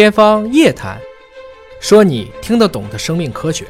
[0.00, 0.96] 天方夜谭，
[1.78, 3.66] 说你听得懂的生命科学。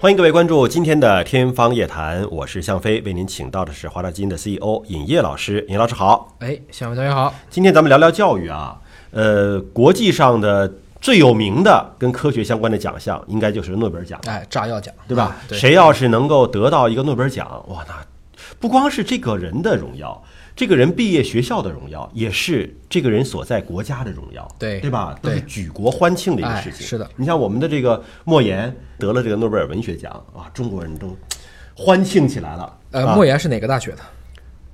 [0.00, 5.62] 欢迎各位关注今天的《天方夜谭》，我是向飞，为您请到的是华大基因的 CEO 尹烨老师。
[5.68, 7.34] 尹老师好，哎，向飞同学好。
[7.50, 10.72] 今天咱们聊聊教育啊，呃，国际上的
[11.02, 15.24] 最有名的跟科学相关的奖项，应该就是诺贝尔奖，哎，炸药奖，对吧？
[15.24, 17.94] 啊对，谁要是能够得到一个诺贝尔奖，哇，那
[18.58, 20.22] 不光是这个人的荣耀，
[20.56, 25.18] 这个人毕业学校的荣耀，也是这个人所在国家的荣耀，对对吧？
[25.20, 26.86] 都是举国欢庆的一个哎事情。
[26.86, 31.16] 是的，你像我们的这个莫言得了这个诺贝尔文学奖啊，中国人都
[31.74, 32.78] 欢庆起来了。
[32.92, 33.98] 呃，啊莫言是哪个大学的？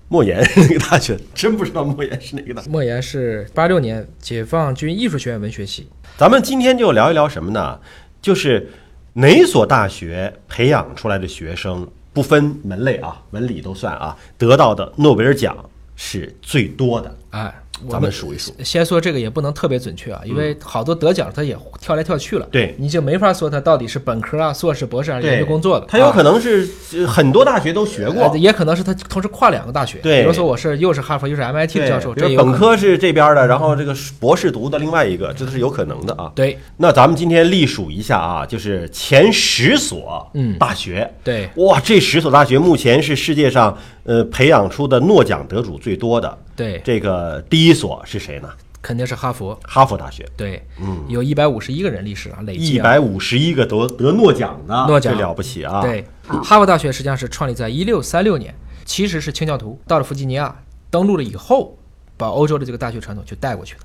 [0.09, 1.19] 莫言是哪个大学？
[1.35, 2.69] 真不知道莫言是哪个大学。
[2.69, 5.89] 莫言是八六年解放军艺术学院文学系。
[6.19, 7.81] 咱们今天就聊一聊什么呢？
[8.21, 8.69] 就是
[9.15, 15.57] 哪所大学培养出来的学生，不分门类啊，文理都算啊，得到的诺贝尔奖
[16.03, 17.15] 是最多的。
[17.29, 18.53] 哎，咱们数一数。
[18.65, 25.87] 先说这个也不能特别准确啊，因为好多得奖他也跳来跳去了，对你就没法说他到底是本科啊、硕士、博士还是研究工作的。
[25.87, 26.41] 他有可能。
[26.41, 36.33] 是呃很多大学都学过呃，也可能是他同时跨两个大学，对比如说我是又是哈佛又是 MIT 的教授，这本科是这边的，然后这个博士读的另外一个，这都是有可能的啊。
[36.35, 41.13] 对那咱们今天隶数一下啊，就是前十所嗯大学。
[41.23, 46.39] 对哇，这十所大学目前是世界上呃培养出的诺奖得主最多的。
[46.61, 48.51] 对，这个第一所是谁呢？
[48.83, 55.15] 肯定是哈佛，哈佛大学，对，嗯，有一百五十一个人历史啊，累计啊，一百五十一个得得诺奖的，诺奖。
[55.15, 60.55] 这了不起啊！，对，哈佛大学实际上是创立在一六三六年，其实是清教徒到了弗吉尼亚
[60.91, 61.79] 登陆了以后，
[62.17, 63.81] 把欧洲的这个大学传统就带过去的。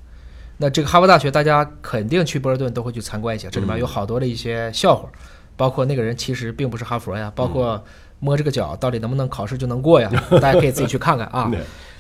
[0.58, 5.10] 那这个哈佛大学，大家肯定去波士顿都会去参观一下，这里面有好多的一些笑话，
[5.58, 7.84] 包括那个人其实并不是哈佛呀，包括
[8.20, 10.10] 摸这个脚到底能不能考试就能过呀，
[10.42, 11.52] 大家可以自己去看看啊。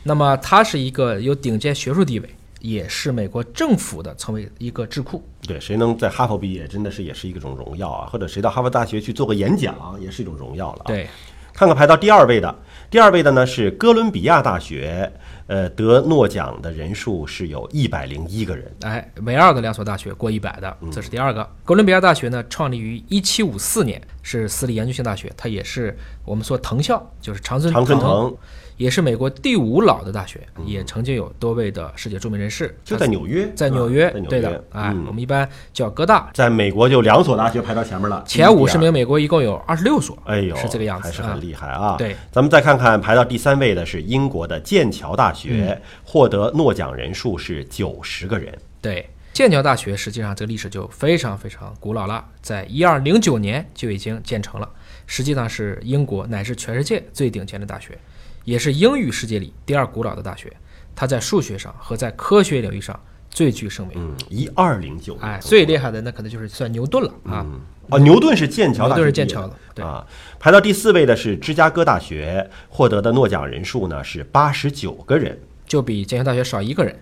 [0.03, 2.29] 那么他是一个有顶尖学术地位，
[2.61, 5.23] 也是美国政府的成为一个智库。
[5.47, 8.07] 对，谁能在哈佛毕业，真的是也是一种荣耀啊！
[8.11, 11.07] 或者谁到哈佛大学去做个演讲，也是一种荣耀了啊！，对，
[11.55, 12.53] 看看排到第二位的，
[12.89, 15.09] 第二位的呢是哥伦比亚大学，
[15.47, 18.69] 呃，得诺奖的人数是有一百零一个人。
[18.81, 21.49] 哎，唯二的两所大学过一百的，这是第二个。
[21.63, 28.35] 哥伦比亚大学呢，创立于一七五四年，是私立研究性大学，它也是我们说藤校，就是常春藤
[28.75, 32.75] 也是美国第五老的大学，也曾经有多位的世界著名人士。
[32.83, 36.31] 就在纽约，在纽约对约的，哎，嗯我们一般叫哥大。
[36.33, 41.95] 在美国就两所大学排到前面了，前五十名，美国一共有二十六所，哎呦，是这个样子，还是啊很厉害啊！
[41.95, 48.51] 对，咱们再看看排到第三位的是英国的剑桥大嗯学，获得诺奖人数是九十个人。
[48.81, 54.69] 对，剑桥大学实际上这个历史就非常非常古老了，在一二零九年就已经建成了，
[55.07, 57.99] 实际上是英国乃至全世界最顶尖的大学，
[58.45, 60.49] 也是英语世界里第二古老的大学。
[60.95, 62.97] 它在数学上和在科学领域上
[63.29, 63.97] 最具盛名。
[63.99, 67.45] 嗯，一二零九，哎，最厉害的那可能就是算牛顿了啊。
[67.89, 70.07] 哦，牛顿是剑桥大学牛顿是剑桥的对啊。
[70.39, 75.37] 排到第四位的是芝加哥大学，获得的诺奖人数呢是八十九个人。
[75.67, 76.97] 就比剑桥大学少一个人。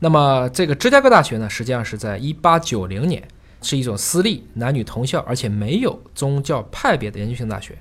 [0.00, 3.22] 那么这个芝加哥大学呢，实际上是在一八九零年，
[3.62, 7.76] 是一种私立男女同校，而且没有宗教派别的研究型大学。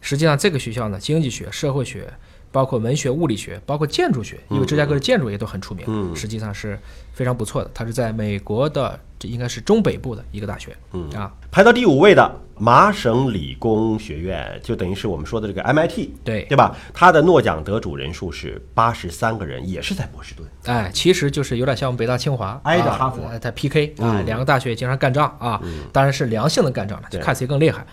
[0.00, 2.12] 实际上，这个学校呢，经济学、社会学，
[2.50, 6.78] 包括文学、物理学，包括建筑学，因为芝加哥的建筑也都很出名，嗯实际上是
[7.12, 7.70] 非常不错的。
[7.74, 16.76] 它是在美国的，这应该是中北部的一个大学，嗯啊，排到第五位的麻省理工学院，就等于是我们说的这个 MIT，对对吧？
[16.92, 20.46] 它的诺奖得主人数是八十三个人，也是在波士顿。
[20.66, 25.58] 哎，其实就是有点像我们北大清华啊挨着哈佛呃它 PK 啊，嗯两个大学经常干仗啊，
[25.90, 27.86] 当然是良性的干仗了，就看谁更厉害。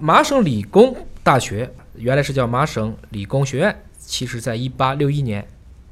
[0.00, 5.46] 麻省理工大学原来是叫麻省理工学院，其实在一八六一年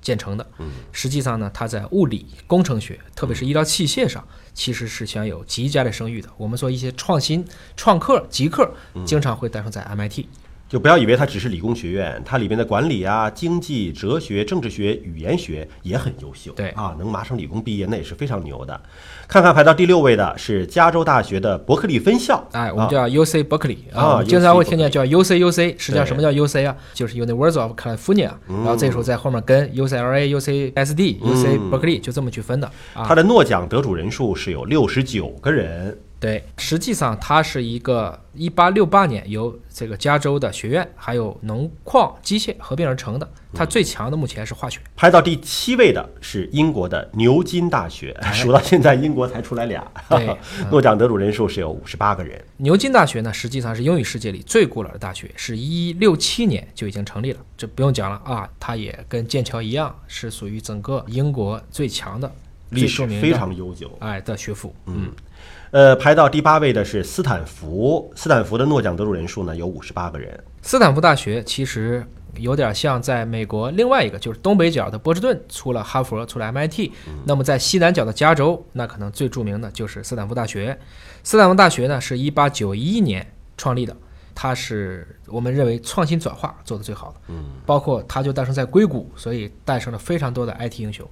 [0.07, 0.47] 建成的。
[0.93, 4.25] 实际上呢，它在物理、工程学，特别是医疗器械上，
[4.55, 6.29] 其实是享有极佳的声誉的。
[6.37, 7.45] 我们说一些创新、
[7.77, 8.73] 创客、极客，
[9.05, 10.27] 经常会诞生在 MIT。
[10.69, 16.53] 就不要以为它只是理工学院，它里边的管理啊、经济、哲学、政治学、语言学也很优秀。
[16.53, 18.81] 对啊，能麻省理工毕业那也是非常牛的。
[19.29, 26.77] 看看排到第六位的是加州大学的伯克利分校，哎，我们啊叫 UC Berkeley 啊啊，我们经常会听见叫 UC UC，实际上什么叫 UC 啊？
[26.93, 33.05] 就是 University of California，然后这时候在后面跟 UCLA、UCSD、UC Berkeley 就这么去分的啊。
[33.07, 35.97] 它的诺奖得主人数是有六十九个人。
[36.19, 44.81] 对，实际上它是一个1868年由这个加州的学院还有农矿机械合并而成的，它最强的目前是化学。
[44.97, 49.87] 排到第七位的是英国的牛津大学，数到现在英国才出来俩。
[50.09, 50.37] 哎对
[50.71, 52.43] 诺奖得主人数是有五十八个人。
[52.57, 58.49] 牛津大学呢，实际上是英语世界里最古老的大学，是一六七年就已经成立了，这不用讲了啊。
[58.59, 62.33] 它也跟剑桥一样，是属于整个英国最强的
[62.71, 63.95] 历史非常悠久。
[64.01, 65.13] 哎的学府，嗯，
[65.71, 70.43] 呃，排到第八位的是斯坦福，斯坦福的诺奖得主人数呢有五十八个人。
[70.63, 72.05] 斯坦福大学其实
[72.37, 76.91] 有点像在美国另外一个，就是东北角的波士顿出了哈佛，出了 MIT。
[77.25, 80.79] 那么在西南角的加州，那可能最著名的就是斯坦福大学。
[81.23, 83.27] 斯坦福大学呢是一八九一年
[83.57, 83.97] 创立的，
[84.35, 87.21] 它是我们认为创新转化做得最好的。
[87.29, 91.09] 嗯，包括它就诞生在硅谷，所以诞生了非常多的 IT 英雄。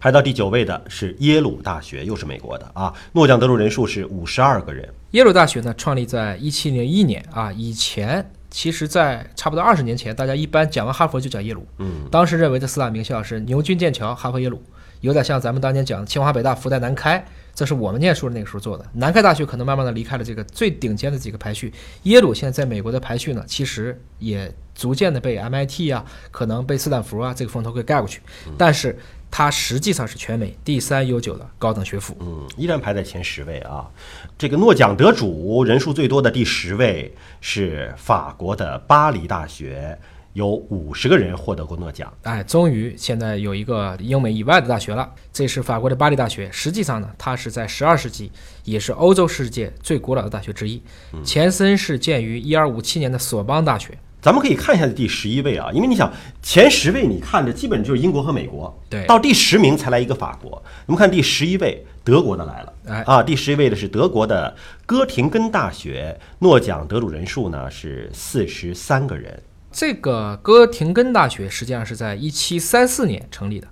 [0.00, 4.88] 排到第九位的是耶鲁大学，又是美国的啊，诺奖得主人数是五十二个人。
[5.10, 11.66] 耶鲁大学呢，创立在一七零一年啊，以前其实，在差不多二十年前，大家一般讲完哈佛就讲耶鲁。
[11.78, 14.62] 嗯，当时认为这四大名校是牛津、剑桥、哈佛、耶鲁，
[15.00, 17.22] 有点像咱们当年讲清华、北大、复旦、南开，
[17.54, 18.84] 这是我们念书的那个时候做的。
[18.94, 21.72] 南开大学可能慢慢的离开了这个最顶尖的几个排序，
[22.04, 28.22] 耶鲁现在在美国的排序呢，其实也逐渐的被 MIT 啊，可能被斯坦福啊这个风头给盖过去，
[28.56, 28.96] 但是
[29.28, 32.16] 它实际上是全美第三悠久的高等学府。
[32.20, 33.90] 嗯，依然排在前十位啊。
[34.38, 39.98] 这个诺奖得主人数最多的第十位是法国的巴黎大学，
[40.34, 42.12] 有五十个人获得过诺奖。
[42.22, 46.48] 哎，终于现在有一个英美以外的大学了，这是法国的巴黎大学。
[46.52, 48.30] 实际上呢，它是在十二世纪，
[48.62, 50.80] 也是欧洲世界最古老的大学之一。
[51.24, 53.98] 前身是建于一二五七年的索邦大学。
[54.20, 56.12] 咱们可以看一下第十一位啊，因为你想
[56.42, 60.62] 前十位，你看着基本就是英国和美国，对到第十名才来一个法国。
[60.86, 69.40] 我们看第十一位，德国的来了，哎啊，第十一位的是德国的哥廷根大学，诺奖得主人数呢是四十三个人。
[69.70, 73.68] 这个哥廷根大学实际上是在一七三四年成立的。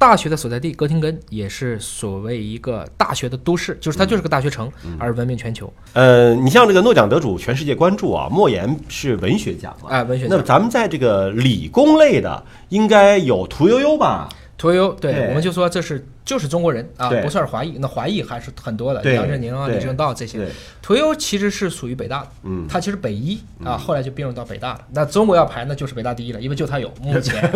[0.00, 5.70] 大学的所在地哥廷根也是所谓一个大学的都市，就是它就是个大学城，而闻名全球。
[5.92, 8.26] 呃，你像这个诺奖得主，全世界关注啊。
[8.30, 9.90] 莫言是文学奖嘛？
[9.90, 14.26] 哎文学奖那么咱们在这个理工类的，应该有屠呦呦吧？
[14.60, 17.78] 屠呦呦，对，我们就说这是就是中国人啊，不算是华裔。
[17.78, 20.48] 那华裔还是很多的，杨振宁啊、李政道这些对。
[20.82, 24.86] 屠呦呦其实是属于北大的，嗯他其实北医啊，后来就并入到北大了。
[24.92, 26.92] 那中国要排，那就是北大第一了，因为就他有。
[27.00, 27.50] 目前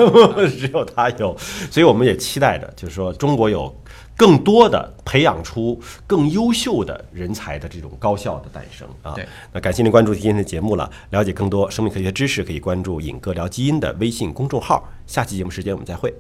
[0.49, 1.37] 只有他有，
[1.71, 3.71] 所以我们也期待着，就是说中国有
[4.17, 9.13] 更多的培养出更优秀的人才的这种高校的诞生啊。
[9.13, 14.89] 对，那感谢您关注今天的节目了，了解更多生命科学知识，可以关注“尹哥聊基因”的微信公众号。
[15.07, 16.15] 下期节目时间我们再会。